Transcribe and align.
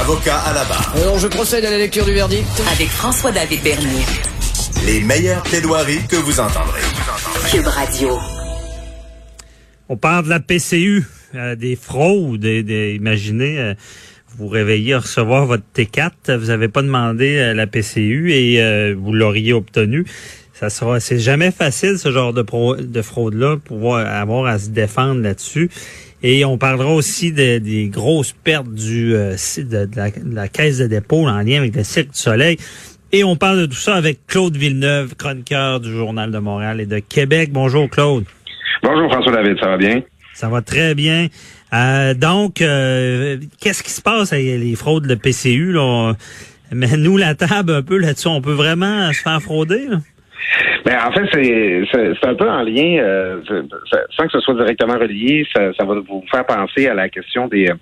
Avocat 0.00 0.38
à 0.38 0.52
la 0.54 0.64
barre. 0.64 0.92
Alors 0.96 1.18
je 1.18 1.26
procède 1.28 1.64
à 1.64 1.70
la 1.70 1.76
lecture 1.78 2.04
du 2.04 2.12
verdict. 2.14 2.46
Avec 2.72 2.88
François-David 2.88 3.62
Bernier. 3.62 4.02
Les 4.86 5.00
meilleures 5.02 5.42
plaidoiries 5.42 6.00
que 6.08 6.16
vous 6.16 6.40
entendrez. 6.40 6.80
Cube 7.50 7.66
Radio. 7.66 8.18
On 9.88 9.96
parle 9.96 10.24
de 10.24 10.30
la 10.30 10.40
PCU, 10.40 11.04
euh, 11.34 11.54
des 11.56 11.76
fraudes. 11.76 12.40
Des, 12.40 12.62
des- 12.62 12.94
imaginez, 12.94 13.58
euh, 13.58 13.74
vous 14.30 14.44
vous 14.46 14.48
réveillez 14.48 14.94
à 14.94 15.00
recevoir 15.00 15.44
votre 15.46 15.64
T4, 15.76 16.34
vous 16.36 16.46
n'avez 16.46 16.68
pas 16.68 16.82
demandé 16.82 17.36
euh, 17.36 17.54
la 17.54 17.66
PCU 17.66 18.32
et 18.32 18.62
euh, 18.62 18.94
vous 18.98 19.12
l'auriez 19.12 19.52
obtenu. 19.52 20.04
Ça 20.54 20.70
sera, 20.70 21.00
c'est 21.00 21.18
jamais 21.18 21.50
facile 21.50 21.98
ce 21.98 22.10
genre 22.12 22.32
de, 22.32 22.42
pro- 22.42 22.76
de 22.76 23.02
fraude-là, 23.02 23.56
pouvoir 23.62 24.06
avoir 24.06 24.46
à 24.46 24.58
se 24.58 24.68
défendre 24.68 25.20
là-dessus. 25.22 25.70
Et 26.22 26.44
on 26.44 26.58
parlera 26.58 26.92
aussi 26.92 27.32
de- 27.32 27.58
des 27.58 27.88
grosses 27.88 28.32
pertes 28.32 28.68
du 28.72 29.14
euh, 29.14 29.36
de 29.58 29.88
la, 29.96 30.10
de 30.10 30.34
la 30.34 30.48
caisse 30.48 30.78
de 30.78 30.86
dépôt 30.86 31.26
en 31.26 31.40
lien 31.40 31.58
avec 31.58 31.74
le 31.74 31.82
Cirque 31.84 32.10
du 32.12 32.18
Soleil. 32.18 32.58
Et 33.12 33.24
on 33.24 33.36
parle 33.36 33.60
de 33.62 33.66
tout 33.66 33.72
ça 33.72 33.94
avec 33.96 34.26
Claude 34.26 34.56
Villeneuve, 34.56 35.14
chroniqueur 35.16 35.80
du 35.80 35.90
Journal 35.90 36.30
de 36.30 36.38
Montréal 36.38 36.80
et 36.80 36.86
de 36.86 36.98
Québec. 36.98 37.50
Bonjour 37.52 37.88
Claude. 37.88 38.24
Bonjour 38.82 39.10
François 39.10 39.32
David, 39.32 39.56
ça 39.60 39.66
va 39.66 39.76
bien? 39.78 40.02
Ça 40.34 40.48
va 40.48 40.62
très 40.62 40.94
bien. 40.94 41.26
Euh, 41.72 42.14
donc, 42.14 42.60
euh, 42.62 43.36
qu'est-ce 43.60 43.82
qui 43.82 43.90
se 43.90 44.00
passe 44.02 44.32
avec 44.32 44.46
les 44.46 44.74
fraudes 44.76 45.06
de 45.06 45.14
PCU? 45.14 45.72
Là? 45.72 46.12
Mais 46.72 46.96
nous, 46.96 47.16
la 47.16 47.34
table 47.34 47.72
un 47.72 47.82
peu 47.82 47.96
là-dessus, 47.98 48.28
on 48.28 48.40
peut 48.40 48.52
vraiment 48.52 49.12
se 49.12 49.20
faire 49.22 49.40
frauder? 49.42 49.86
Là? 49.88 50.00
Ben, 50.84 50.96
en 51.06 51.12
fait, 51.12 51.28
c'est 51.32 52.26
un 52.28 52.34
peu 52.34 52.48
en 52.48 52.62
lien, 52.62 52.98
euh, 53.02 53.40
sans 54.16 54.24
que 54.26 54.32
ce 54.32 54.40
soit 54.40 54.54
directement 54.54 54.94
relié, 54.98 55.46
ça, 55.54 55.72
ça 55.74 55.84
va 55.84 55.94
vous 55.94 56.24
faire 56.30 56.46
penser 56.46 56.88
à 56.88 56.94
la 56.94 57.08
question 57.08 57.48
des 57.48 57.68
euh, 57.68 57.74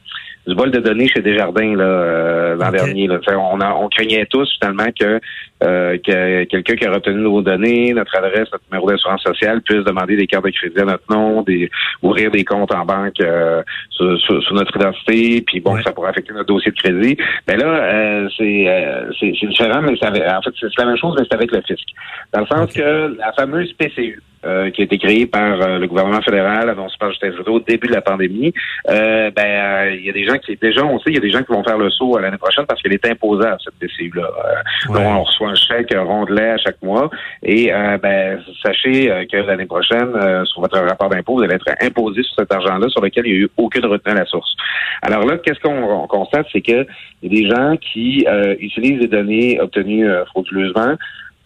du 0.47 0.55
vol 0.55 0.71
de 0.71 0.79
données 0.81 1.09
chez 1.09 1.21
Desjardins 1.21 1.77
là, 1.77 1.85
euh, 1.85 2.57
l'an 2.57 2.71
dernier. 2.71 3.07
Là. 3.07 3.19
On, 3.37 3.61
a, 3.61 3.75
on 3.75 3.89
craignait 3.91 4.25
tous 4.25 4.49
finalement 4.59 4.87
que, 4.99 5.21
euh, 5.63 5.99
que 5.99 6.45
quelqu'un 6.45 6.75
qui 6.75 6.87
a 6.87 6.91
retenu 6.93 7.21
nos 7.21 7.43
données, 7.43 7.93
notre 7.93 8.17
adresse, 8.17 8.49
notre 8.51 8.65
numéro 8.73 8.89
d'assurance 8.91 9.23
sociale, 9.23 9.61
puisse 9.61 9.85
demander 9.85 10.17
des 10.17 10.27
cartes 10.27 10.47
de 10.47 10.51
crédit 10.51 10.81
à 10.81 10.85
notre 10.87 11.05
nom, 11.11 11.43
des, 11.43 11.69
ouvrir 12.03 12.31
des 12.31 12.45
comptes 12.45 12.73
en 12.75 12.87
banque 12.87 13.21
euh, 13.21 13.63
sur, 13.91 14.19
sur- 14.21 14.43
sur 14.43 14.55
notre 14.55 14.75
identité, 14.75 15.43
puis 15.47 15.61
bon, 15.61 15.75
Ouais. 15.75 15.83
ça 15.83 15.93
pourrait 15.93 16.11
affecter 16.11 16.33
notre 16.33 16.47
dossier 16.47 16.73
de 16.73 16.77
crédit. 16.79 17.19
Mais 17.47 17.57
là, 17.59 17.67
euh, 17.67 18.29
c'est 18.39 18.65
euh, 18.69 19.11
différent, 19.51 19.83
mais 19.83 19.97
ça, 19.99 20.09
en 20.09 20.43
fait, 20.43 20.51
c'est 20.59 20.79
la 20.79 20.87
même 20.87 20.97
chose, 20.97 21.15
mais 21.19 21.27
c'est 21.31 21.37
avec 21.37 21.53
le 21.53 21.61
fisc. 21.61 21.89
Dans 22.33 22.41
le 22.41 22.47
sens 22.47 22.73
que 22.73 22.81
la 23.19 23.33
fameuse 23.33 23.73
PCU, 23.75 24.21
euh, 24.45 24.71
qui 24.71 24.83
a 24.83 24.85
été 24.85 24.99
créée 24.99 25.27
par 25.27 25.61
euh, 25.61 25.79
le 25.79 25.87
gouvernement 25.89 26.23
fédéral, 26.23 26.71
annoncée 26.71 26.95
par 27.01 27.11
Justin 27.11 27.33
Trudeau 27.33 27.55
au 27.55 27.61
début 27.61 27.89
de 27.89 27.93
la 27.93 28.01
pandémie, 28.01 28.53
euh, 28.89 29.31
ben 29.35 29.43
euh, 29.45 29.97
il 29.99 30.07
y 30.07 30.11
a 30.11 30.13
des 30.13 30.25
gens 30.25 30.39
qui 30.39 30.57
déjà, 30.57 30.85
on 30.85 30.99
sait, 31.01 31.11
il 31.11 31.15
y 31.15 31.19
a 31.19 31.21
des 31.21 31.31
gens 31.31 31.43
qui 31.43 31.53
vont 31.53 31.65
faire 31.65 31.77
le 31.79 31.91
saut 31.91 32.17
à 32.17 32.21
l'année 32.21 32.39
prochaine 32.39 32.65
parce 32.67 32.81
qu'elle 32.81 32.93
est 32.93 33.05
imposable 33.07 33.57
cette 33.65 33.75
PCU-là. 33.81 34.23
Euh, 34.23 34.93
Ouais. 34.93 35.03
donc, 35.03 35.13
on 35.13 35.23
reçoit 35.25 35.49
un 35.51 35.55
chèque 35.57 35.93
rondelet 35.93 36.51
à 36.51 36.57
chaque 36.59 36.81
mois 36.83 37.11
et 37.43 37.73
euh, 37.73 37.99
ben 37.99 38.41
sachez 38.63 39.11
euh, 39.11 39.25
que 39.31 39.37
l'année 39.39 39.67
prochaine, 39.67 40.13
euh, 40.15 40.45
sur 40.45 40.61
votre 40.61 40.79
rapport 40.79 41.09
d'impôt, 41.09 41.35
vous 41.37 41.43
allez 41.43 41.55
être 41.57 41.69
imposé 41.83 42.23
sur 42.23 42.37
cet 42.39 42.53
argent-là 42.53 42.89
sur 42.91 43.03
lequel 43.03 43.27
il 43.27 43.33
n'y 43.33 43.39
a 43.39 43.41
eu 43.43 43.49
aucune 43.57 43.85
retenue 43.87 44.15
à 44.15 44.21
la 44.21 44.25
source. 44.27 44.55
Alors 45.03 45.25
là, 45.27 45.37
qu'est-ce 45.39 45.61
qu'on 45.61 45.83
on 45.83 46.07
constate, 46.07 46.47
c'est 46.53 46.61
que 46.61 46.87
il 47.23 47.33
y 47.33 47.39
a 47.39 47.43
des 47.43 47.49
gens 47.57 47.77
qui 47.77 48.25
euh, 48.29 48.55
utilisent 48.61 49.01
des 49.01 49.09
données 49.09 49.61
obtenues 49.61 50.09
euh, 50.09 50.25
frauduleusement 50.27 50.95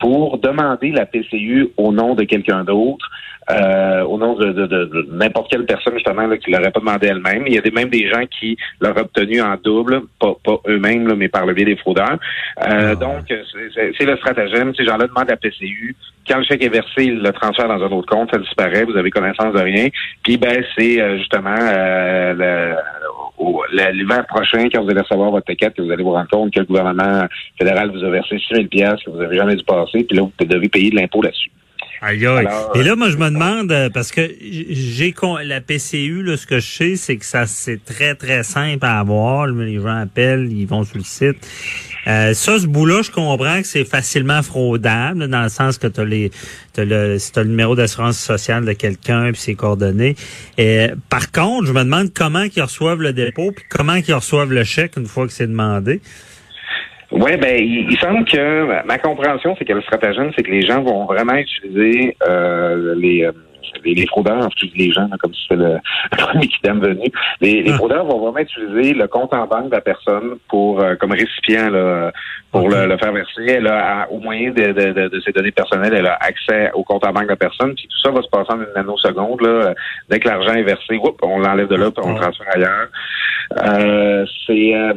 pour 0.02 0.36
demander 0.38 0.90
la 0.90 1.06
PCU 1.06 1.68
au 1.76 1.92
nom 1.92 2.16
de 2.16 2.24
quelqu'un 2.24 2.64
d'autre, 2.64 3.08
euh, 3.52 4.02
au 4.02 4.18
nom 4.18 4.34
de, 4.34 4.46
de- 4.52 4.66
de- 4.66 4.84
de 4.86 5.08
n'importe 5.12 5.48
quelle 5.50 5.64
personne 5.64 5.94
justement 5.94 6.26
là, 6.26 6.36
qui 6.38 6.50
l'aurait 6.50 6.72
pas 6.72 6.80
demandé 6.80 7.06
elle-même. 7.06 7.44
Il 7.46 7.54
y 7.54 7.58
a 7.58 7.60
des, 7.60 7.70
même 7.70 7.88
des 7.88 8.08
gens 8.08 8.24
qui 8.26 8.56
l'auraient 8.80 9.02
obtenu 9.02 9.40
en 9.40 9.54
double, 9.62 10.02
pas, 10.20 10.34
pas 10.44 10.56
eux-mêmes, 10.66 11.14
mais 11.14 11.28
par 11.28 11.46
le 11.46 11.54
biais 11.54 11.64
des 11.66 11.76
fraudeurs. 11.76 12.18
Euh, 12.68 12.92
Ah. 12.92 12.94
Donc, 12.96 13.26
c'est 13.28 14.04
le 14.04 14.16
stratagème. 14.16 14.74
Ces 14.74 14.84
gens-là 14.84 15.06
demandent 15.06 15.28
la 15.28 15.36
PCU. 15.36 15.94
Quand 16.28 16.38
le 16.38 16.44
chèque 16.44 16.62
est 16.62 16.68
versé, 16.68 17.04
ils 17.04 17.18
le 17.18 17.32
transfèrent 17.32 17.68
dans 17.68 17.82
un 17.82 17.90
autre 17.90 18.08
compte, 18.08 18.30
ça 18.32 18.38
disparaît, 18.38 18.84
vous 18.84 18.96
avez 18.96 19.10
connaissance 19.10 19.52
de 19.54 19.60
rien. 19.60 19.88
Puis 20.22 20.36
ben, 20.36 20.64
c'est 20.76 21.00
euh, 21.00 21.18
justement 21.18 21.56
euh, 21.58 22.32
le- 22.34 23.92
l'hiver 23.92 24.24
prochain, 24.26 24.68
quand 24.72 24.82
vous 24.84 24.90
allez 24.90 25.00
recevoir 25.00 25.30
votre 25.30 25.46
ticket, 25.46 25.70
que 25.70 25.82
vous 25.82 25.90
allez 25.90 26.02
vous 26.04 26.12
rendre 26.12 26.28
compte 26.30 26.52
que 26.52 26.60
le 26.60 26.66
gouvernement 26.66 27.26
fédéral 27.58 27.90
vous 27.90 28.04
a 28.04 28.10
versé 28.10 28.38
6 28.38 28.54
000 28.54 28.66
que 28.68 29.10
vous 29.10 29.18
n'avez 29.18 29.36
jamais 29.36 29.56
dû 29.56 29.64
passer, 29.64 30.04
puis 30.04 30.16
là, 30.16 30.22
vous 30.22 30.44
devez 30.46 30.68
payer 30.68 30.90
de 30.90 30.96
l'impôt 30.96 31.22
là-dessus. 31.22 31.50
Aïe, 32.02 32.26
aïe. 32.26 32.46
Alors, 32.46 32.72
Et 32.76 32.82
là, 32.82 32.96
moi, 32.96 33.10
je 33.10 33.16
me 33.16 33.30
demande, 33.30 33.70
euh, 33.70 33.88
parce 33.88 34.10
que 34.10 34.28
j'ai 34.40 35.12
con- 35.12 35.36
la 35.36 35.60
PCU, 35.60 36.22
là, 36.22 36.36
ce 36.36 36.46
que 36.46 36.58
je 36.58 36.66
sais, 36.68 36.96
c'est 36.96 37.16
que 37.16 37.24
ça 37.24 37.46
c'est 37.46 37.82
très, 37.84 38.14
très 38.16 38.42
simple 38.42 38.84
à 38.84 38.98
avoir. 38.98 39.46
Les 39.46 39.76
gens 39.80 39.96
appellent, 40.02 40.48
ils 40.50 40.66
vont 40.66 40.82
sur 40.84 40.98
le 40.98 41.04
site. 41.04 41.36
Euh, 42.08 42.34
ça, 42.34 42.58
ce 42.58 42.66
bout-là, 42.66 43.02
je 43.02 43.12
comprends 43.12 43.60
que 43.60 43.66
c'est 43.66 43.84
facilement 43.84 44.42
fraudable, 44.42 45.28
dans 45.28 45.44
le 45.44 45.48
sens 45.48 45.78
que 45.78 45.86
tu 45.86 46.00
as 46.00 46.04
les 46.04 46.30
t'as 46.72 46.84
le, 46.84 47.18
si 47.20 47.30
t'as 47.30 47.44
le 47.44 47.50
numéro 47.50 47.76
d'assurance 47.76 48.18
sociale 48.18 48.64
de 48.64 48.72
quelqu'un 48.72 49.30
puis 49.30 49.40
ses 49.40 49.54
coordonnées. 49.54 50.16
Et, 50.58 50.88
par 51.08 51.30
contre, 51.30 51.66
je 51.68 51.72
me 51.72 51.84
demande 51.84 52.12
comment 52.12 52.42
ils 52.42 52.62
reçoivent 52.62 53.00
le 53.02 53.12
dépôt 53.12 53.52
puis 53.52 53.64
comment 53.68 53.94
ils 53.94 54.12
reçoivent 54.14 54.52
le 54.52 54.64
chèque 54.64 54.94
une 54.96 55.06
fois 55.06 55.26
que 55.28 55.32
c'est 55.32 55.46
demandé. 55.46 56.00
Oui, 57.12 57.36
ben, 57.36 57.56
il, 57.58 57.90
il 57.90 57.98
semble 57.98 58.24
que 58.24 58.64
ma- 58.66 58.82
ma 58.84 58.98
compréhension, 58.98 59.54
c'est 59.58 59.64
que 59.66 59.72
le 59.74 59.82
stratagème, 59.82 60.32
c'est 60.34 60.42
que 60.42 60.50
les 60.50 60.62
gens 60.62 60.82
vont 60.82 61.04
vraiment 61.04 61.34
utiliser 61.34 62.16
euh, 62.26 62.94
les, 62.96 63.24
euh, 63.24 63.32
les, 63.84 63.94
les 63.94 64.06
fraudeurs, 64.06 64.48
j'utilise 64.56 64.86
les 64.88 64.92
gens 64.92 65.08
là, 65.10 65.16
comme 65.18 65.32
si 65.34 65.42
c'était 65.42 65.56
le, 65.62 65.74
le 66.12 66.16
premier 66.16 66.46
qui 66.48 66.58
venu. 66.62 67.08
Les, 67.40 67.62
les 67.62 67.70
Ah. 67.72 67.76
fraudeurs 67.76 68.04
vont 68.04 68.18
vraiment 68.18 68.38
utiliser 68.38 68.94
le 68.94 69.06
compte 69.08 69.32
en 69.34 69.46
banque 69.46 69.66
de 69.70 69.74
la 69.74 69.80
personne 69.80 70.36
pour 70.48 70.80
euh, 70.80 70.94
comme 70.96 71.12
récipient 71.12 71.70
là, 71.70 72.12
pour 72.50 72.68
le, 72.68 72.86
le 72.86 72.96
faire 72.98 73.12
verser. 73.12 73.46
Elle 73.48 73.66
a, 73.66 74.02
à- 74.02 74.08
au 74.10 74.18
moyen 74.20 74.50
de, 74.50 74.72
de, 74.72 74.92
de, 74.92 75.08
de 75.08 75.20
ses 75.20 75.32
données 75.32 75.50
personnelles, 75.52 75.94
elle 75.94 76.06
a 76.06 76.18
accès 76.20 76.70
au 76.74 76.82
compte 76.84 77.06
en 77.06 77.12
banque 77.12 77.24
de 77.24 77.28
la 77.30 77.36
personne. 77.36 77.74
Puis 77.74 77.86
tout 77.88 77.98
ça 78.02 78.10
va 78.10 78.22
se 78.22 78.28
passer 78.28 78.52
en 78.52 78.60
une 78.60 78.66
nanoseconde. 78.76 79.40
Là. 79.42 79.74
Dès 80.10 80.18
que 80.20 80.28
l'argent 80.28 80.54
est 80.54 80.62
versé, 80.62 80.96
oups, 80.96 81.16
on 81.22 81.38
l'enlève 81.38 81.68
de 81.68 81.76
là, 81.76 81.90
puis 81.90 82.04
on 82.04 82.12
le 82.12 82.18
Ah. 82.18 82.22
transfère 82.22 82.46
ailleurs. 82.54 82.88
Euh, 83.64 84.24
c'est, 84.46 84.74
euh, 84.74 84.92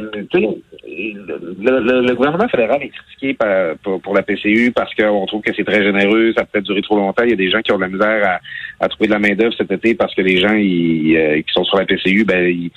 le, 0.87 1.79
le- 1.79 2.01
le 2.07 2.15
gouvernement 2.15 2.47
fédéral 2.47 2.81
est 2.83 2.89
critiqué 2.89 3.33
par- 3.33 3.75
pour, 3.83 4.01
pour 4.01 4.13
la 4.15 4.21
PCU 4.23 4.71
parce 4.73 4.93
qu'on 4.95 5.25
trouve 5.25 5.41
que 5.41 5.53
c'est 5.55 5.63
très 5.65 5.83
généreux, 5.83 6.33
ça 6.37 6.45
peut 6.45 6.61
durer 6.61 6.81
trop 6.81 6.95
longtemps. 6.97 7.23
Il 7.23 7.31
y 7.31 7.33
a 7.33 7.37
des 7.37 7.49
gens 7.49 7.61
qui 7.61 7.71
ont 7.71 7.77
de 7.77 7.81
la 7.81 7.87
misère 7.89 8.39
à, 8.79 8.87
trouver 8.89 9.07
de 9.07 9.13
la 9.13 9.19
main 9.19 9.33
d'œuvre 9.35 9.53
cet 9.57 9.71
été 9.71 9.95
parce 9.95 10.13
que 10.15 10.21
les 10.21 10.37
gens 10.39 10.53
ils, 10.53 11.15
euh, 11.17 11.37
qui 11.37 11.51
sont 11.53 11.63
sur 11.63 11.77
la 11.77 11.85
PCU, 11.85 12.23
ben 12.25 12.47
ils 12.47 12.71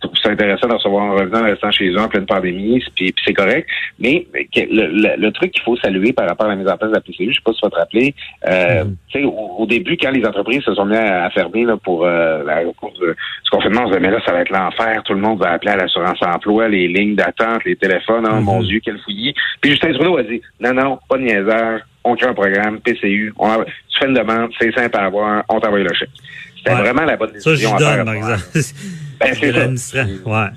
trouvent 0.00 0.16
ça 0.22 0.30
intéressant 0.30 0.66
de 0.68 0.74
recevoir 0.74 1.04
un 1.04 1.12
revenant 1.12 1.40
en 1.40 1.44
restant 1.44 1.70
chez 1.70 1.88
eux 1.90 1.98
en 2.00 2.08
pleine 2.08 2.26
pandémie, 2.26 2.82
puis, 2.96 3.12
puis 3.12 3.24
c'est 3.24 3.32
correct. 3.34 3.68
Mais 4.00 4.26
le, 4.34 4.86
le- 4.88 5.16
le 5.16 5.30
truc 5.32 5.52
qu'il 5.52 5.62
faut 5.62 5.76
saluer 5.76 6.12
par 6.12 6.28
rapport 6.28 6.46
à 6.46 6.50
la 6.50 6.56
mise 6.56 6.68
en 6.68 6.76
place 6.76 6.90
de 6.90 6.96
la 6.96 7.00
PCU, 7.00 7.30
je 7.30 7.34
sais 7.36 7.42
pas 7.44 7.52
si 7.52 7.60
tu 7.60 7.66
vas 7.66 7.70
te 7.70 7.76
rappeler, 7.76 8.14
euh, 8.48 8.84
tu 9.08 9.20
sais, 9.20 9.24
au, 9.24 9.30
au 9.58 9.66
début, 9.66 9.96
quand 9.96 10.10
les 10.10 10.24
entreprises 10.26 10.62
se 10.62 10.74
sont 10.74 10.86
mises 10.86 10.98
à, 10.98 11.24
à 11.26 11.30
fermer 11.30 11.64
là, 11.64 11.76
pour 11.76 12.04
euh, 12.04 12.42
la, 12.44 12.64
au 12.66 12.72
cours 12.72 12.92
du 12.92 13.00
du 13.06 13.50
confinement, 13.50 13.82
on 13.82 13.86
se 13.86 13.90
disait, 13.98 14.00
mais 14.00 14.10
là, 14.10 14.18
ça 14.26 14.32
va 14.32 14.40
être 14.40 14.50
l'enfer. 14.50 15.02
Tout 15.04 15.14
le 15.14 15.20
monde 15.20 15.38
va 15.38 15.50
appeler 15.52 15.72
à 15.72 15.76
l'assurance 15.76 16.18
emploi, 16.22 16.68
les 16.68 16.88
lignes 16.88 17.14
d'attente, 17.14 17.64
les 17.64 17.76
téléphones. 17.76 18.26
Oh, 18.28 18.36
Mhm. 18.36 18.44
Mon 18.44 18.62
Dieu, 18.62 18.80
quel 18.84 18.98
fouillis. 18.98 19.34
Puis 19.60 19.70
Justin 19.72 19.92
Trudeau 19.92 20.16
a 20.16 20.22
dit, 20.22 20.40
non, 20.60 20.72
non, 20.74 20.98
pas 21.08 21.18
de 21.18 21.22
niaiseur. 21.22 21.80
On 22.04 22.16
crée 22.16 22.28
un 22.28 22.34
programme, 22.34 22.80
PCU. 22.80 23.32
On 23.38 23.62
tu 23.64 23.98
fais 23.98 24.06
une 24.08 24.14
demande, 24.14 24.50
c'est 24.60 24.72
simple 24.74 24.96
à 24.96 25.04
avoir, 25.06 25.44
on 25.48 25.60
t'envoie 25.60 25.78
le 25.80 25.92
chèque. 25.94 26.08
C'était 26.56 26.70
Ouais. 26.76 26.80
vraiment 26.82 27.04
la 27.04 27.16
bonne 27.16 27.38
Ça, 27.40 27.50
décision 27.50 27.76
j'y 27.78 27.84
à 27.84 27.86
faire. 27.86 27.96
donne, 27.96 28.06
par 28.06 28.14
exemple. 28.14 28.42
Ben, 29.20 29.34
c'est 29.34 29.76
ça. 29.76 30.04
Ouais. 30.26 30.48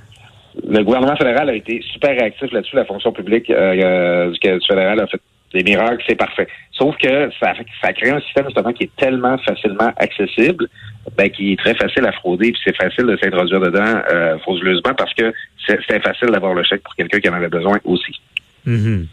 Le 0.68 0.84
gouvernement 0.84 1.16
fédéral 1.18 1.50
a 1.50 1.54
été 1.54 1.84
super 1.94 2.12
réactif 2.12 2.52
là-dessus. 2.52 2.76
La 2.76 2.86
fonction 2.86 3.12
publique 3.12 3.50
euh, 3.50 4.32
du, 4.32 4.40
du 4.40 4.60
fédéral 4.68 5.00
a 5.02 5.08
fait 5.08 5.20
des 5.54 5.64
miracles, 5.64 6.04
c'est 6.08 6.16
parfait. 6.16 6.48
Sauf 6.72 6.98
que 6.98 7.30
ça, 7.40 7.54
ça 7.82 7.88
a 7.90 7.94
créé 7.94 8.10
un 8.12 8.20
système 8.22 8.46
justement 8.46 8.74
qui 8.74 8.86
est 8.86 8.96
tellement 8.98 9.38
facilement 9.40 9.92
accessible, 9.98 10.68
ben, 11.18 11.30
qui 11.30 11.54
est 11.54 11.60
très 11.60 11.76
facile 11.76 12.06
à 12.06 12.12
frauder, 12.14 12.52
puis 12.52 12.62
c'est 12.66 12.76
facile 12.76 13.06
de 13.06 13.16
s'introduire 13.18 13.60
dedans 13.62 14.02
euh, 14.12 14.38
frauduleusement 14.40 14.94
parce 14.98 15.14
que 15.14 15.32
c'est 15.68 16.04
facile 16.04 16.30
d'avoir 16.30 16.54
le 16.56 16.64
chèque 16.64 16.82
pour 16.84 16.96
quelqu'un 16.96 17.20
qui 17.20 17.30
en 17.30 17.34
avait 17.34 17.48
besoin 17.50 17.78
aussi. 17.86 18.20
Mhm. 18.66 19.08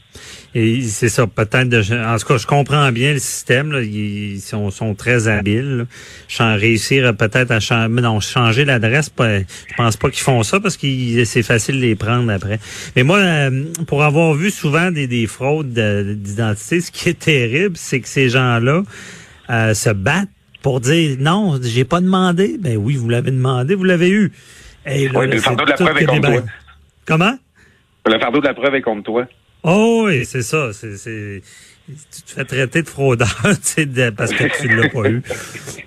Et 0.54 0.82
c'est 0.82 1.08
ça, 1.08 1.26
peut-être 1.26 1.70
de, 1.70 1.80
en 2.04 2.18
tout 2.18 2.26
cas, 2.26 2.36
je 2.36 2.46
comprends 2.46 2.92
bien 2.92 3.14
le 3.14 3.18
système, 3.18 3.72
là, 3.72 3.80
ils 3.80 4.38
sont, 4.40 4.70
sont 4.70 4.94
très 4.94 5.26
habiles. 5.28 5.86
là. 6.38 6.54
réussir 6.56 7.16
peut-être 7.16 7.50
à 7.50 7.58
changer, 7.60 7.88
non, 7.88 8.20
changer 8.20 8.66
l'adresse, 8.66 9.10
je 9.18 9.74
pense 9.78 9.96
pas 9.96 10.10
qu'ils 10.10 10.22
font 10.22 10.42
ça 10.42 10.60
parce 10.60 10.76
que 10.76 11.24
c'est 11.24 11.42
facile 11.42 11.76
de 11.76 11.80
les 11.80 11.94
prendre 11.94 12.30
après. 12.30 12.58
Mais 12.96 13.02
moi, 13.02 13.18
euh, 13.18 13.64
pour 13.86 14.02
avoir 14.04 14.34
vu 14.34 14.50
souvent 14.50 14.90
des, 14.90 15.06
des 15.06 15.26
fraudes 15.26 15.72
de- 15.72 16.14
d'identité, 16.18 16.82
ce 16.82 16.90
qui 16.90 17.08
est 17.08 17.18
terrible, 17.18 17.76
c'est 17.78 18.00
que 18.00 18.08
ces 18.08 18.28
gens-là 18.28 18.82
euh, 19.48 19.72
se 19.72 19.90
battent 19.90 20.28
pour 20.60 20.80
dire 20.80 21.16
non, 21.18 21.58
j'ai 21.62 21.84
pas 21.84 22.00
demandé. 22.02 22.56
Ben 22.60 22.76
oui, 22.76 22.96
vous 22.96 23.08
l'avez 23.08 23.30
demandé, 23.30 23.74
vous 23.74 23.84
l'avez 23.84 24.10
eu. 24.10 24.32
Et 24.84 25.08
là, 25.08 25.18
Oui, 25.20 25.26
mais 25.28 25.36
le 25.36 25.40
fardeau 25.40 25.64
de 25.64 25.70
la 25.70 25.76
preuve 25.76 25.96
est 25.96 26.04
contre 26.04 26.20
des 26.28 26.36
toi. 26.36 26.42
Comment? 27.06 27.38
Le 28.06 28.18
fardeau 28.18 28.40
de 28.40 28.46
la 28.46 28.54
preuve 28.54 28.74
est 28.74 28.82
contre 28.82 29.02
toi. 29.04 29.26
Oh 29.62 30.04
oui, 30.06 30.24
c'est 30.24 30.42
ça. 30.42 30.70
C'est, 30.72 31.42
tu 31.86 32.22
te 32.22 32.30
fais 32.32 32.44
traiter 32.44 32.82
de 32.82 32.88
fraudeur, 32.88 33.28
de- 33.76 34.10
parce 34.10 34.32
que 34.32 34.44
tu 34.60 34.68
l'as 34.68 34.88
pas 34.88 35.08
eu. 35.08 35.22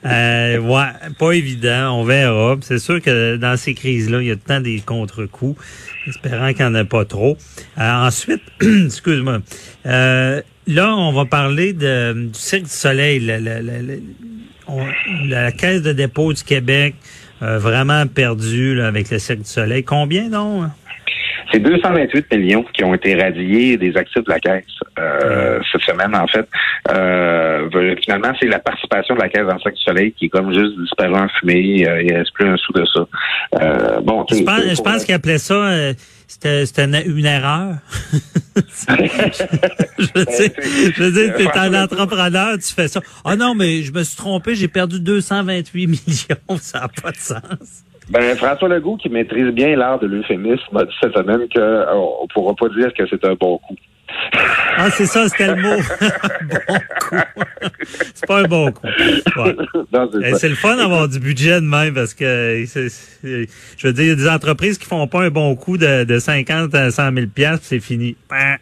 Euh, 0.06 0.60
ouais, 0.60 1.10
pas 1.18 1.31
évident. 1.31 2.00
On 2.00 2.04
verra. 2.04 2.57
C'est 2.62 2.80
sûr 2.80 3.01
que 3.01 3.38
dans 3.38 3.57
ces 3.57 3.74
crises-là, 3.74 4.22
il 4.22 4.27
y 4.27 4.31
a 4.31 4.36
temps 4.36 4.62
des 4.62 4.80
contre-coups, 4.80 5.60
espérant 6.07 6.54
qu'il 6.54 6.66
n'y 6.66 6.72
en 6.72 6.75
a 6.75 6.86
pas 6.86 7.06
trop. 7.06 7.38
Euh, 7.77 7.92
ensuite, 8.07 8.42
excuse-moi. 8.62 9.39
Euh, 9.86 10.42
là, 10.68 10.95
on 10.95 11.12
va 11.13 11.25
parler 11.25 11.74
de, 11.74 12.13
du 12.13 12.39
Cirque 12.39 12.63
du 12.63 12.69
Soleil. 12.69 13.19
La, 13.22 13.39
la, 13.39 13.62
la, 13.62 13.74
la- 15.27 15.51
Caisse 15.51 15.81
de 15.81 15.92
dépôt 15.94 16.33
du 16.33 16.44
Québec 16.44 16.95
a 17.42 17.57
vraiment 17.57 18.06
perdu 18.07 18.75
là, 18.75 18.88
avec 18.88 19.10
le 19.12 19.19
Cirque 19.19 19.39
du 19.39 19.50
Soleil. 19.50 19.83
Combien 19.83 20.30
donc? 20.30 20.69
C'est 21.52 21.60
228 21.60 22.34
millions 22.36 22.66
qui 22.74 22.84
ont 22.84 22.94
été 22.94 23.16
radiés 23.16 23.78
des 23.78 23.96
actifs 23.98 24.24
de 24.24 24.30
la 24.30 24.40
Caisse 24.40 24.66
euh, 25.00 25.60
cette 25.72 25.82
semaine, 25.82 26.16
en 26.16 26.28
fait. 26.28 26.48
Euh, 26.92 27.96
finalement, 28.04 28.34
c'est 28.40 28.48
la 28.48 28.60
participation 28.60 29.16
de 29.16 29.22
la 29.22 29.30
Caisse 29.30 29.46
dans 29.46 29.54
le 29.54 29.60
Cirque 29.60 29.76
du 29.76 29.82
Soleil 29.82 30.14
qui 30.14 30.26
est 30.26 30.30
comme 30.30 30.54
juste 30.54 30.78
disparu 30.80 31.16
en 31.16 31.28
fumée. 31.40 31.88
Euh, 31.88 32.02
il 32.02 32.12
ne 32.12 32.18
reste 32.18 32.34
plus 32.34 32.48
un 32.48 32.58
sou 32.58 32.74
de 32.74 32.86
ça. 32.86 33.08
Euh, 33.62 34.02
bon, 34.02 34.26
Je 34.30 34.44
pense, 34.44 34.62
je 34.62 34.82
pense 34.82 35.06
qu'il 35.06 35.16
appelait 35.16 35.38
ça, 35.38 35.54
euh, 35.54 35.94
c'était, 36.28 36.66
une, 36.84 37.18
une 37.18 37.26
erreur. 37.26 37.76
je 38.56 40.08
veux 40.16 40.26
dire, 40.26 40.52
je 40.96 41.04
veux 41.04 41.12
dire, 41.12 41.36
t'es 41.36 41.60
un 41.60 41.84
entrepreneur, 41.84 42.58
tu 42.58 42.74
fais 42.74 42.88
ça. 42.88 43.02
Ah 43.24 43.36
non, 43.36 43.56
mais 43.56 43.84
je 43.84 43.92
me 43.92 44.04
suis 44.04 44.16
trompé, 44.16 44.56
j'ai 44.56 44.68
perdu 44.68 45.00
228 45.00 45.88
millions, 45.88 46.58
ça 46.62 46.82
n'a 46.82 46.88
pas 46.88 47.12
de 47.12 47.18
sens. 47.18 47.84
Ben, 48.10 48.36
François 48.38 48.69
Legault, 48.69 48.98
qui 48.98 49.10
maîtrise 49.10 49.48
bien 49.54 49.75
l'art 49.75 50.00
de 50.00 50.07
l'euphémisme, 50.07 50.78
a 50.78 50.86
dit 50.86 50.94
cette 51.02 51.13
semaine 51.13 51.48
qu'on 51.54 52.24
ne 52.24 52.34
pourra 52.34 52.54
pas 52.56 52.69
dire 52.69 52.94
que 52.94 53.04
c'est 53.10 53.24
un 53.25 53.34
bon 53.34 53.57
coup. 53.60 53.75
Ah, 54.78 54.90
c'est 54.92 55.07
ça, 55.07 55.28
c'était 55.28 55.48
le 55.56 55.62
mot. 55.62 55.75
bon 56.48 56.56
coup. 57.00 57.16
c'est 58.13 58.28
pas 58.28 58.40
un 58.42 58.44
bon 58.44 58.72
coup. 58.72 58.88
Ouais. 59.38 59.56
Non, 59.92 60.10
c'est 60.12 60.19
Eh, 60.30 60.36
c'est 60.36 60.50
le 60.50 60.56
fun 60.56 60.75
d'avoir 60.78 61.07
du 61.07 61.19
budget 61.19 61.56
de 61.62 61.66
même 61.66 61.94
parce 61.94 62.13
que 62.13 62.63
c'est- 62.68 62.90
je 63.78 63.88
veux 63.88 63.94
dire, 63.94 64.04
il 64.04 64.10
y 64.10 64.12
a 64.12 64.16
des 64.16 64.30
entreprises 64.30 64.78
qui 64.78 64.86
font 64.86 65.08
pas 65.08 65.24
un 65.24 65.30
bon 65.30 65.56
coup 65.56 65.78
de, 65.78 66.04
de 66.04 66.19
50 66.19 66.74
à 66.75 66.92
100 66.92 67.13
000 67.13 67.28
piastres, 67.34 67.60
puis 67.68 67.68
c'est 67.68 67.80
fini. 67.80 68.16
Bah. 68.30 68.58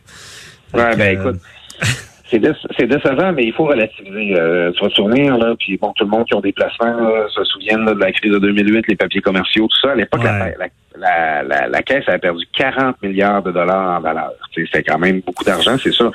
Ouais, 0.74 0.96
ben 0.96 1.18
que, 1.18 1.22
écoute, 1.22 1.42
c'est 2.34 2.40
déce- 2.40 2.68
c'est 2.78 2.88
décevant, 2.88 3.32
mais 3.32 3.44
il 3.46 3.54
faut 3.54 3.66
relativiser. 3.66 4.36
Euh, 4.40 4.72
tu 4.72 4.84
vas 4.84 4.90
te 4.90 4.96
souvenir, 4.96 5.38
là, 5.38 5.54
puis 5.60 5.78
bon, 5.78 5.94
tout 5.96 6.04
le 6.04 6.10
monde 6.10 6.26
qui 6.26 6.34
ont 6.34 6.42
des 6.42 6.52
placements 6.52 7.00
là, 7.00 7.28
se 7.30 7.44
souviennent 7.44 7.86
là, 7.86 7.94
de 7.94 8.00
la 8.00 8.12
crise 8.12 8.32
de 8.32 8.40
2008, 8.40 8.86
les 8.88 8.96
papiers 8.96 9.22
commerciaux, 9.22 9.68
tout 9.68 9.80
ça. 9.88 9.92
À 9.92 9.96
l'époque, 9.96 10.24
la, 10.24 10.34
Ouais. 10.46 10.56
la, 10.60 10.68
la, 10.98 11.44
la- 11.44 11.68
la 11.68 11.82
Caisse 11.84 12.10
a 12.10 12.18
perdu 12.18 12.44
40 12.58 13.02
milliards 13.04 13.44
de 13.44 13.52
dollars 13.52 13.98
en 13.98 14.02
valeur. 14.02 14.32
C'est 14.74 14.84
quand 14.84 14.98
même 15.00 15.22
beaucoup 15.22 15.44
d'argent, 15.44 15.78
c'est 15.78 15.94
ça. 15.94 16.10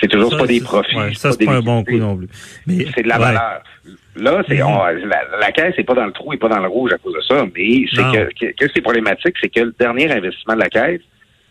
C'est 0.00 0.06
toujours 0.08 0.30
ça, 0.30 0.38
pas 0.38 0.46
des 0.46 0.60
profits. 0.60 0.94
ouais, 0.96 1.12
ça, 1.14 1.32
c'est 1.32 1.44
pas 1.44 1.54
un 1.56 1.60
bon 1.60 1.82
coup 1.82 1.96
non 1.96 2.16
plus. 2.16 2.28
C'est 2.94 3.02
de 3.02 3.08
la 3.08 3.16
ouais. 3.18 3.24
valeur. 3.24 3.62
Là, 4.16 4.42
c'est 4.48 4.56
la, 4.58 4.94
la 5.40 5.52
caisse 5.52 5.76
n'est 5.76 5.84
pas 5.84 5.94
dans 5.94 6.06
le 6.06 6.12
trou 6.12 6.32
et 6.32 6.36
pas 6.36 6.48
dans 6.48 6.60
le 6.60 6.68
rouge 6.68 6.92
à 6.92 6.98
cause 6.98 7.14
de 7.14 7.20
ça, 7.20 7.44
mais 7.54 7.84
c'est 7.92 8.02
que, 8.02 8.28
que, 8.34 8.52
que 8.64 8.70
c'est 8.74 8.80
problématique, 8.80 9.34
c'est 9.40 9.48
que 9.48 9.60
le 9.60 9.74
dernier 9.78 10.10
investissement 10.10 10.54
de 10.54 10.60
la 10.60 10.68
caisse 10.68 11.00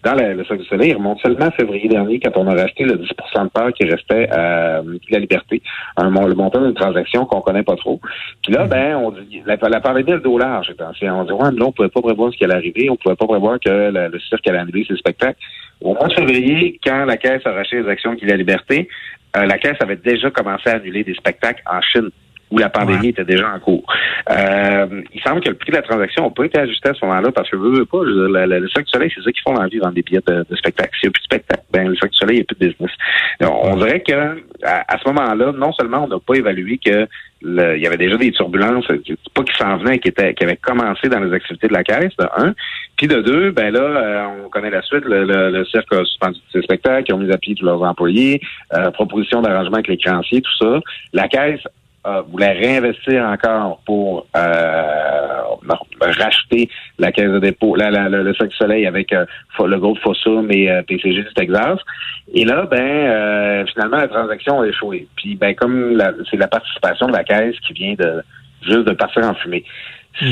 dans 0.08 0.16
la- 0.16 0.34
le 0.34 0.44
Cirque 0.46 0.60
du 0.62 0.66
Soleil 0.68 0.90
il 0.92 0.96
remonte 0.96 1.20
seulement 1.20 1.46
à 1.48 1.52
février 1.52 1.88
dernier 1.90 2.20
quand 2.20 2.32
on 2.38 2.48
a 2.48 2.54
racheté 2.56 2.84
le 2.86 2.96
10 2.98 3.08
de 3.10 3.50
part 3.50 3.74
qui 3.74 3.84
restait 3.86 4.30
à 4.30 4.78
euh, 4.80 4.98
la 5.10 5.20
liberté, 5.20 5.62
un, 5.98 6.10
le 6.10 6.36
montant 6.36 6.62
d'une 6.62 6.74
transaction 6.74 7.26
qu'on 7.26 7.42
connaît 7.42 7.64
pas 7.64 7.76
trop. 7.76 8.00
Puis 8.44 8.54
là, 8.54 8.66
ben, 8.66 8.96
on 8.96 9.12
dit 9.12 9.42
la, 9.46 9.58
la 9.70 9.80
pandémie 9.82 10.12
le 10.12 10.40
large. 10.40 10.68
cette 10.68 10.82
année. 10.82 11.12
On 11.12 11.24
dit 11.26 11.32
ouais, 11.34 11.52
mais 11.52 11.60
là, 11.60 11.66
on 11.66 11.72
pouvait 11.72 11.90
pas 11.90 12.02
prévoir 12.02 12.32
ce 12.32 12.38
qui 12.38 12.46
allait 12.46 12.54
arriver, 12.56 12.90
on 12.90 12.96
pouvait 12.96 13.16
pas 13.16 13.28
prévoir 13.28 13.60
que 13.60 13.70
la- 13.70 14.08
le 14.08 14.20
cirque 14.20 14.48
allait 14.48 14.60
annuler 14.60 14.86
ses 14.88 14.96
spectacles. 14.96 15.40
Au 15.82 15.94
mois 15.94 16.08
de 16.08 16.14
février, 16.14 16.80
quand 16.84 17.06
la 17.06 17.18
caisse 17.18 17.46
a 17.46 17.52
racheté 17.52 17.82
les 17.82 17.90
actions 17.90 18.14
de 18.14 18.26
la 18.26 18.36
liberté, 18.38 18.88
euh, 19.36 19.46
la 19.46 19.58
caisse 19.58 19.78
avait 19.82 19.98
déjà 19.98 20.32
commencé 20.32 20.70
à 20.70 20.76
annuler 20.78 21.04
des 21.04 21.14
spectacles 21.14 21.62
en 21.72 21.82
Chine 21.82 22.10
où 22.52 22.58
la 22.58 22.70
pandémie 22.70 23.00
Ouais. 23.02 23.10
était 23.10 23.26
déjà 23.26 23.50
en 23.54 23.60
cours. 23.60 23.84
Euh, 24.30 25.02
il 25.14 25.22
semble 25.22 25.42
que 25.42 25.50
le 25.50 25.56
prix 25.56 25.72
de 25.72 25.76
la 25.78 25.82
transaction 25.82 26.24
n'a 26.24 26.30
pas 26.30 26.46
été 26.46 26.60
ajusté 26.60 26.90
à 26.90 26.94
ce 26.94 27.06
moment-là 27.06 27.32
parce 27.32 27.50
que 27.50 27.56
veux, 27.56 27.72
veux 27.80 27.86
pas, 27.86 28.00
je 28.06 28.12
veux 28.12 28.28
dire, 28.28 28.48
le 28.60 28.68
Cirque 28.70 28.86
du 28.86 28.92
Soleil, 28.92 29.12
c'est 29.14 29.22
ça 29.24 29.32
qu'ils 29.32 29.42
font 29.42 29.54
dans 29.54 29.62
la 29.62 29.68
vie, 29.68 29.78
vendre 29.80 29.94
des 29.94 30.02
billets 30.02 30.22
de, 30.28 30.46
de 30.50 30.56
spectacle. 30.56 30.92
S'il 31.00 31.08
n'y 31.10 31.12
a 31.12 31.14
plus 31.14 31.22
de 31.22 31.26
spectacle, 31.26 31.64
ben, 31.72 31.88
le 31.90 31.96
Cirque 31.96 32.12
du 32.12 32.18
Soleil, 32.18 32.38
il 32.38 32.40
n'y 32.40 32.44
a 32.44 32.46
plus 32.46 32.60
de 32.60 32.68
business. 32.72 32.92
Donc, 33.42 33.54
on 33.64 33.76
dirait 33.78 34.02
que 34.02 34.14
à, 34.64 34.84
à 34.88 34.98
ce 34.98 35.08
moment-là, 35.10 35.52
non 35.54 35.72
seulement 35.74 36.04
on 36.06 36.08
n'a 36.08 36.20
pas 36.20 36.36
évalué 36.36 36.80
que 36.84 37.08
le- 37.44 37.78
il 37.78 37.84
y 37.84 37.88
avait 37.88 37.98
déjà 37.98 38.18
des 38.18 38.32
turbulences, 38.32 38.86
c'est 38.88 39.16
pas 39.34 39.44
qui 39.44 39.56
s'en 39.58 39.78
venaient, 39.78 40.00
qui, 40.00 40.08
étaient, 40.10 40.34
qui 40.34 40.44
avaient 40.44 40.58
commencé 40.58 41.08
dans 41.08 41.20
les 41.20 41.32
activités 41.34 41.68
de 41.68 41.74
la 41.74 41.84
caisse, 41.84 42.16
de 42.18 42.26
un. 42.38 42.54
Puis 42.98 43.08
de 43.08 43.22
deux, 43.22 43.52
ben 43.52 43.72
là, 43.72 43.80
euh, 43.82 44.26
on 44.46 44.50
connaît 44.50 44.72
la 44.72 44.82
suite, 44.82 45.06
le, 45.06 45.24
le, 45.24 45.52
le 45.52 45.66
cirque 45.66 45.94
a 45.94 46.04
suspendu 46.04 46.40
ses 46.52 46.64
spectacles, 46.64 47.06
ils 47.10 47.14
ont 47.14 47.20
mis 47.20 47.32
à 47.32 47.38
pied 47.38 47.54
tous 47.54 47.64
leurs 47.66 47.84
employés, 47.84 48.42
euh, 48.74 48.90
proposition 48.90 49.42
d'arrangement 49.42 49.76
avec 49.76 49.88
les 49.88 49.98
créanciers, 49.98 50.42
tout 50.42 50.58
ça. 50.66 50.80
La 51.14 51.28
caisse 51.28 51.62
euh, 52.08 52.22
voulait 52.32 52.54
réinvestir 52.54 53.24
encore 53.26 53.82
pour 53.86 54.26
euh, 54.36 55.42
racheter 56.02 56.70
la 57.00 57.12
caisse 57.12 57.30
de 57.32 57.40
dépôt, 57.40 57.76
la, 57.76 57.90
la- 57.92 58.10
le, 58.10 58.24
le 58.24 58.34
Cirque 58.34 58.50
du 58.52 58.56
Soleil 58.56 58.86
avec 58.88 59.12
euh, 59.14 59.26
le 59.60 59.78
groupe 59.80 60.00
Fossum 60.00 60.48
et 60.52 60.70
euh, 60.72 60.82
PCG 60.84 61.24
du 61.24 61.34
Texas. 61.36 61.80
Et 62.34 62.46
là, 62.46 62.66
ben 62.70 62.80
euh, 62.82 63.66
finalement, 63.74 63.98
la 63.98 64.08
transaction 64.08 64.62
a 64.62 64.68
échoué. 64.68 65.08
Puis 65.16 65.36
ben 65.36 65.54
comme 65.56 66.02
c'est 66.30 66.38
la 66.38 66.48
participation 66.48 67.08
de 67.08 67.14
la 67.14 67.24
caisse 67.24 67.56
qui 67.66 67.74
vient 67.74 67.94
de 67.98 68.24
juste 68.62 68.86
de 68.88 68.94
partir 68.94 69.24
en 69.26 69.34
fumée. 69.36 69.64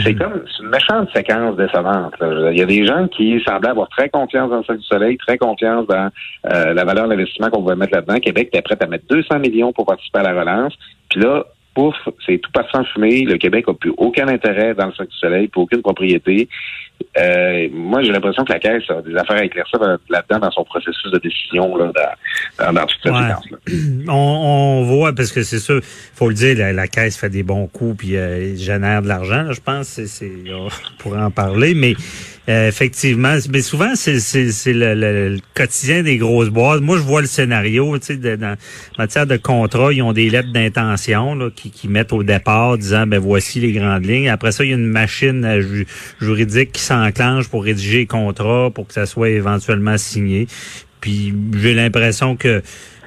C'est 0.04 0.16
comme 0.16 0.42
une 0.60 0.70
méchante 0.70 1.10
séquence 1.16 1.56
décevante. 1.58 2.20
là. 2.20 2.50
Il 2.52 2.58
y 2.58 2.62
a 2.64 2.66
des 2.66 2.88
gens 2.88 3.08
qui 3.08 3.40
semblaient 3.48 3.70
avoir 3.70 3.88
très 3.90 4.10
confiance 4.10 4.50
dans 4.50 4.58
le 4.58 4.64
Cirque 4.64 4.80
du 4.80 4.86
Soleil, 4.86 5.16
très 5.18 5.38
confiance 5.38 5.86
dans 5.86 6.10
la 6.44 6.84
valeur 6.86 7.08
d'investissement 7.08 7.52
qu'on 7.52 7.62
pouvait 7.62 7.76
mettre 7.76 7.94
là-dedans. 7.94 8.16
Québec 8.20 8.48
était 8.48 8.64
prêt 8.64 8.78
à 8.82 8.88
mettre 8.88 9.06
200 9.12 9.38
millions 9.38 9.72
pour 9.74 9.86
participer 9.86 10.20
à 10.20 10.24
la 10.24 10.40
relance. 10.40 10.74
Puis 11.12 11.20
là, 11.22 11.44
pouf, 11.76 11.96
c'est 12.26 12.40
tout 12.40 12.52
parti 12.52 12.76
en 12.76 12.84
fumée. 12.86 13.22
Le 13.26 13.38
Québec 13.38 13.68
n'a 13.68 13.74
plus 13.74 13.94
aucun 13.98 14.28
intérêt 14.28 14.74
dans 14.74 14.88
le 14.88 14.94
Cirque 14.94 15.10
du 15.10 15.18
Soleil, 15.18 15.48
plus 15.48 15.62
aucune 15.62 15.82
propriété. 15.82 16.50
Euh, 17.18 17.70
moi, 17.72 18.04
j'ai 18.04 18.12
l'impression 18.12 18.44
que 18.44 18.52
la 18.52 18.60
Caisse 18.60 18.84
a 18.90 19.02
des 19.02 19.16
affaires 19.16 19.38
à 19.38 19.46
éclaircir 19.46 19.80
là- 19.80 19.98
là-dedans 20.10 20.40
dans 20.40 20.52
son 20.52 20.64
processus 20.66 21.12
de 21.12 21.18
décision, 21.20 21.78
là, 21.78 21.92
dans, 22.60 22.74
dans, 22.74 22.86
toute 22.86 23.00
cette 23.04 23.14
Ouais. 23.14 23.74
on, 24.10 24.12
on 24.12 24.84
voit, 24.84 25.14
parce 25.14 25.32
que 25.32 25.44
c'est 25.44 25.60
sûr, 25.60 25.80
faut 26.14 26.28
le 26.28 26.36
dire, 26.36 26.58
la, 26.58 26.74
la 26.74 26.88
caisse 26.88 27.18
fait 27.18 27.30
des 27.30 27.44
bons 27.44 27.68
coups 27.68 27.98
puis 28.00 28.18
euh, 28.18 28.56
génère 28.58 29.02
de 29.02 29.08
l'argent, 29.08 29.44
là, 29.44 29.54
je 29.54 29.62
pense. 29.62 29.88
C'est, 29.88 30.08
c'est, 30.08 30.30
on 30.54 30.68
pourrait 30.98 31.22
en 31.22 31.32
parler, 31.32 31.74
mais 31.74 31.94
euh, 32.50 32.68
effectivement, 32.68 33.36
mais 33.50 33.62
souvent, 33.62 33.96
c'est, 33.96 34.20
c'est, 34.20 34.52
c'est 34.52 34.74
le, 34.74 34.94
le- 34.94 35.30
le 35.30 35.40
quotidien 35.56 36.04
des 36.04 36.18
grosses 36.18 36.50
boîtes. 36.50 36.82
Moi, 36.82 36.98
je 36.98 37.02
vois 37.04 37.22
le 37.22 37.28
scénario, 37.28 37.98
tu 37.98 38.06
sais, 38.08 38.18
de- 38.18 38.36
dans 38.36 38.54
en 38.54 39.02
matière 39.02 39.26
de 39.26 39.38
contrat, 39.38 39.92
ils 39.94 40.02
ont 40.02 40.14
des 40.14 40.30
lettres 40.30 40.52
d'intention 40.52 41.34
là, 41.36 41.50
qui, 41.56 41.72
qui 41.72 41.88
mettent 41.88 42.14
au 42.14 42.24
départ 42.24 42.78
disant, 42.78 43.08
ben 43.08 43.20
voici 43.20 43.60
les 43.62 43.72
grandes 43.72 44.06
lignes. 44.06 44.30
Après 44.30 44.52
ça, 44.52 44.64
il 44.64 44.70
y 44.70 44.74
a 44.74 44.76
une 44.76 44.86
machine 44.86 45.44
euh, 45.46 45.62
ju- 45.62 45.88
juridique 46.20 46.72
qui 46.74 46.82
s'enclenche 46.86 47.50
pour 47.50 47.64
rédiger 47.64 48.00
les 48.00 48.06
contrats, 48.06 48.70
pour 48.74 48.88
que 48.88 48.94
ça 48.94 49.06
soit 49.06 49.30
éventuellement 49.30 49.98
signé. 49.98 50.48
Puis 51.02 51.34
j'ai 51.58 51.74
l'impression 51.74 52.36
que 52.36 52.62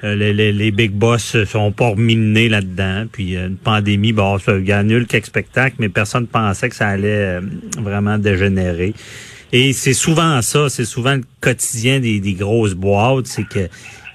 euh, 0.04 0.14
les, 0.14 0.32
les, 0.32 0.52
les 0.52 0.70
big 0.70 0.92
boss 0.92 1.44
sont 1.44 1.72
pas 1.72 1.88
remis 1.88 2.48
là-dedans. 2.48 3.06
Puis 3.10 3.36
euh, 3.36 3.48
une 3.48 3.56
pandémie, 3.56 4.12
bon, 4.12 4.38
ça 4.38 4.52
annule 4.52 5.06
quelques 5.06 5.26
spectacles, 5.26 5.76
mais 5.78 5.88
personne 5.88 6.26
pensait 6.26 6.68
que 6.68 6.76
ça 6.76 6.88
allait 6.88 7.38
euh, 7.38 7.40
vraiment 7.78 8.18
dégénérer. 8.18 8.94
Et 9.52 9.72
c'est 9.72 9.94
souvent 9.94 10.42
ça, 10.42 10.68
c'est 10.68 10.84
souvent 10.84 11.14
le 11.14 11.24
quotidien 11.40 12.00
des, 12.00 12.20
des 12.20 12.34
grosses 12.34 12.74
boîtes, 12.74 13.26
c'est 13.26 13.48
que 13.48 13.68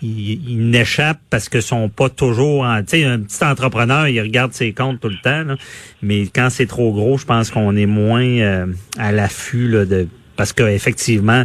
ils, 0.04 0.42
ils 0.50 0.70
n'échappent 0.70 1.22
parce 1.30 1.50
que 1.50 1.62
sont 1.62 1.90
pas 1.90 2.10
toujours 2.10 2.64
en, 2.64 2.82
tu 2.82 2.90
sais 3.00 3.04
un 3.06 3.20
petit 3.20 3.44
entrepreneur 3.44 4.08
il 4.08 4.20
regarde 4.22 4.54
ses 4.54 4.74
comptes 4.74 5.00
tout 5.00 5.10
le 5.10 5.22
temps 5.24 5.56
mais 6.02 6.28
quand 6.28 6.50
c'est 6.52 6.66
trop 6.68 6.92
gros 6.94 7.18
je 7.18 7.26
pense 7.26 7.50
qu'on 7.50 7.76
est 7.76 7.86
moins 7.88 8.22
euh, 8.26 8.68
à 8.98 9.12
l'affût 9.12 9.70
de 9.70 10.08
parce 10.36 10.52
que 10.52 10.64
effectivement 10.64 11.44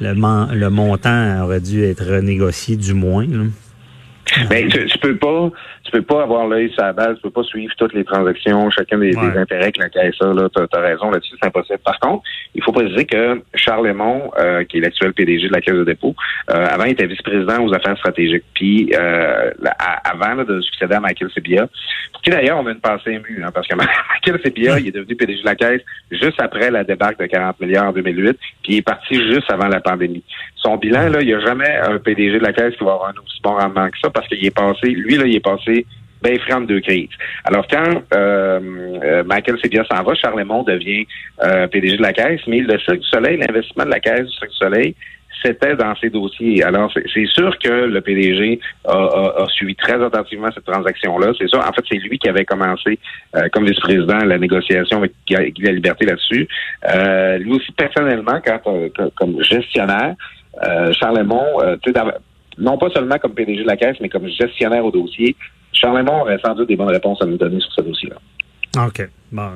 le, 0.00 0.14
mon- 0.14 0.46
le 0.52 0.70
montant 0.70 1.42
aurait 1.44 1.60
dû 1.60 1.82
être 1.84 2.04
renégocié 2.04 2.76
du 2.76 2.94
moins. 2.94 3.26
Mais 4.50 4.66
tu, 4.68 4.86
tu 4.86 4.98
peux 4.98 5.16
pas, 5.16 5.50
tu 5.84 5.90
peux 5.92 6.02
pas 6.02 6.22
avoir 6.22 6.46
l'œil 6.46 6.70
sur 6.72 6.82
la 6.82 6.92
base, 6.92 7.16
tu 7.16 7.22
peux 7.22 7.30
pas 7.30 7.42
suivre 7.42 7.72
toutes 7.76 7.94
les 7.94 8.04
transactions, 8.04 8.70
chacun 8.70 8.98
des, 8.98 9.16
Ouais. 9.16 9.30
des 9.32 9.38
intérêts 9.38 9.72
que 9.72 9.80
la 9.80 9.88
caisse 9.88 10.14
a. 10.20 10.32
Là, 10.32 10.48
t'as, 10.54 10.66
as 10.72 10.80
raison 10.80 11.10
là-dessus, 11.10 11.34
c'est 11.40 11.46
impossible. 11.48 11.78
Par 11.84 11.98
contre, 12.00 12.22
il 12.54 12.62
faut 12.62 12.72
préciser 12.72 13.04
que 13.04 13.42
Charles 13.54 13.88
Lemont, 13.88 14.30
euh, 14.38 14.64
qui 14.64 14.78
est 14.78 14.80
l'actuel 14.80 15.12
PDG 15.12 15.48
de 15.48 15.52
la 15.52 15.60
Caisse 15.60 15.74
de 15.74 15.84
dépôt, 15.84 16.14
euh, 16.50 16.66
avant 16.66 16.84
il 16.84 16.92
était 16.92 17.06
vice-président 17.06 17.64
aux 17.64 17.74
affaires 17.74 17.96
stratégiques. 17.98 18.44
Puis 18.54 18.92
euh, 18.94 19.50
là, 19.60 19.70
avant 20.04 20.34
là, 20.34 20.44
de 20.44 20.60
succéder 20.60 20.94
à 20.94 21.00
Michael 21.00 21.30
Sebia, 21.32 21.68
qui 22.22 22.30
d'ailleurs 22.30 22.58
on 22.58 22.66
a 22.66 22.72
une 22.72 22.80
pensée 22.80 23.12
émue, 23.12 23.42
hein, 23.44 23.50
parce 23.52 23.66
que 23.66 23.74
Michael 23.76 24.40
Sebia, 24.44 24.78
il 24.78 24.88
est 24.88 24.92
devenu 24.94 25.16
PDG 25.16 25.40
de 25.40 25.46
la 25.46 25.54
Caisse 25.54 25.82
juste 26.10 26.40
après 26.40 26.70
la 26.70 26.84
débarque 26.84 27.18
de 27.18 27.26
40 27.26 27.60
milliards 27.60 27.86
en 27.86 27.92
2008, 27.92 28.38
puis 28.62 28.72
il 28.74 28.76
est 28.78 28.82
parti 28.82 29.14
juste 29.14 29.50
avant 29.50 29.68
la 29.68 29.80
pandémie. 29.80 30.22
Son 30.62 30.76
bilan, 30.76 31.08
là, 31.08 31.18
il 31.20 31.26
n'y 31.26 31.34
a 31.34 31.40
jamais 31.40 31.70
un 31.88 31.98
PDG 31.98 32.38
de 32.38 32.44
la 32.44 32.52
Caisse 32.52 32.74
qui 32.76 32.84
va 32.84 32.92
avoir 32.92 33.08
un 33.08 33.20
aussi 33.24 33.40
bon 33.42 33.54
rendement 33.56 33.88
que 33.88 33.98
ça, 33.98 34.10
parce 34.10 34.26
qu'il 34.28 34.44
est 34.44 34.54
passé, 34.54 34.88
lui, 34.88 35.16
là, 35.16 35.24
il 35.26 35.36
est 35.36 35.40
passé 35.44 35.86
ben 36.22 36.38
franc 36.40 36.60
de 36.60 36.66
deux 36.66 36.80
crises. 36.80 37.08
Alors 37.44 37.66
quand 37.66 38.02
euh, 38.14 38.60
euh, 39.02 39.24
Michael 39.24 39.58
Sebia 39.62 39.84
s'en 39.90 40.02
va, 40.02 40.14
Charles 40.14 40.38
Lemont 40.38 40.62
devient 40.64 41.06
euh, 41.42 41.66
PDG 41.66 41.96
de 41.96 42.02
la 42.02 42.12
Caisse, 42.12 42.42
mais 42.46 42.60
le 42.60 42.78
Cirque 42.80 42.98
du 43.00 43.08
Soleil, 43.08 43.38
l'investissement 43.38 43.86
de 43.86 43.90
la 43.90 44.00
Caisse 44.00 44.26
du 44.26 44.32
Cirque 44.36 44.50
du 44.50 44.56
Soleil, 44.56 44.94
c'était 45.42 45.74
dans 45.76 45.94
ses 45.96 46.10
dossiers. 46.10 46.62
Alors, 46.62 46.92
c'est 47.14 47.24
sûr 47.24 47.58
que 47.58 47.70
le 47.70 48.02
PDG 48.02 48.60
a, 48.86 48.92
a- 48.92 49.42
a 49.44 49.46
suivi 49.48 49.74
très 49.74 49.94
attentivement 50.04 50.48
cette 50.54 50.66
transaction-là. 50.66 51.32
C'est 51.38 51.48
sûr. 51.48 51.60
En 51.60 51.72
fait, 51.72 51.82
c'est 51.90 51.96
lui 51.96 52.18
qui 52.18 52.28
avait 52.28 52.44
commencé 52.44 52.98
euh, 53.36 53.48
comme 53.50 53.64
vice-président 53.64 54.18
la 54.18 54.36
négociation 54.36 54.98
avec 54.98 55.12
Guy 55.26 55.36
La 55.62 55.72
Liberté 55.72 56.04
là-dessus. 56.04 56.46
Euh, 56.94 57.38
lui 57.38 57.52
aussi, 57.52 57.72
personnellement, 57.72 58.38
quand, 58.44 58.60
euh, 58.66 58.90
co- 58.94 59.10
comme 59.16 59.42
gestionnaire, 59.42 60.14
Euh, 60.64 60.92
sais, 61.84 61.92
d'av- 61.92 62.18
non 62.58 62.76
pas 62.78 62.90
seulement 62.90 63.18
comme 63.18 63.32
PDG 63.34 63.62
de 63.62 63.66
la 63.66 63.76
Caisse, 63.76 63.96
mais 64.00 64.08
comme 64.08 64.26
gestionnaire 64.28 64.84
au 64.84 64.90
dossier, 64.90 65.34
Charles 65.72 65.98
Lemont 65.98 66.22
aurait 66.22 66.38
sans 66.44 66.54
doute 66.54 66.68
des 66.68 66.76
bonnes 66.76 66.88
réponses 66.90 67.22
à 67.22 67.26
nous 67.26 67.36
donner 67.38 67.60
sur 67.60 67.72
ce 67.72 67.80
dossier-là. 67.82 68.16
OK. 68.86 69.08
Bon, 69.32 69.50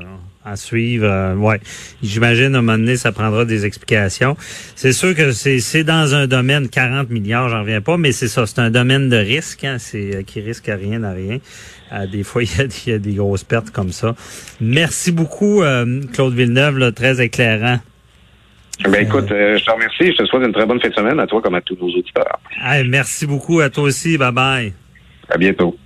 à 0.45 0.57
suivre. 0.57 1.07
euh, 1.07 1.35
ouais. 1.37 1.61
J'imagine, 2.03 2.55
à 2.55 2.59
un 2.59 2.63
moment 2.63 2.79
donné, 2.79 2.97
ça 2.97 3.13
prendra 3.13 3.45
des 3.45 3.65
explications. 3.67 4.37
C'est 4.75 4.93
sûr 4.93 5.15
que 5.15 5.31
c'est 5.33 5.85
dans 5.85 6.15
un 6.15 6.27
domaine, 6.27 6.69
40 6.69 7.11
milliards, 7.11 7.49
j'en 7.49 7.61
reviens 7.61 7.81
pas, 7.81 7.97
mais 7.97 8.13
c'est 8.13 8.29
ça, 8.29 8.47
c'est 8.47 8.61
un 8.61 8.71
domaine 8.71 9.09
de 9.09 9.17
risque, 9.17 9.65
hein, 9.65 9.77
c'est 9.79 10.17
euh, 10.17 10.23
qui 10.23 10.41
risque 10.41 10.69
à 10.69 10.77
rien 10.77 11.03
à 11.05 11.13
rien. 11.13 11.39
Euh, 11.93 12.07
des 12.07 12.23
fois, 12.25 12.43
il 12.45 12.49
y, 12.57 12.61
a, 12.61 12.65
il 12.87 12.91
y 12.93 12.95
a 12.95 12.99
des 12.99 13.15
grosses 13.15 13.45
pertes 13.45 13.71
comme 13.71 13.91
ça. 13.93 14.15
Merci 14.61 15.13
beaucoup, 15.13 15.63
euh, 15.63 16.01
Claude 16.13 16.35
Villeneuve, 16.35 16.79
là, 16.79 16.91
très 16.93 17.21
éclairant. 17.23 17.79
Ben 18.83 19.07
écoute, 19.07 19.31
euh, 19.31 19.57
je 19.57 19.65
te 19.65 19.71
remercie. 19.71 20.13
Je 20.13 20.17
te 20.17 20.25
souhaite 20.25 20.45
une 20.45 20.53
très 20.53 20.67
bonne 20.67 20.81
fin 20.81 20.89
de 20.89 20.95
semaine 20.95 21.21
à 21.21 21.27
toi 21.27 21.41
comme 21.41 21.55
à 21.55 21.61
tous 21.61 21.77
nos 21.81 21.89
auditeurs. 21.89 22.39
Hey, 22.63 22.87
merci 22.89 23.27
beaucoup 23.27 23.61
à 23.61 23.71
toi 23.71 23.85
aussi. 23.85 24.19
Bye 24.19 24.33
bye. 24.33 24.73
À 25.29 25.39
bientôt. 25.39 25.77